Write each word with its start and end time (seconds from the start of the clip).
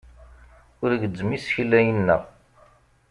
Ur 0.83 0.91
gezzem 1.01 1.31
isekla-inna. 1.37 2.17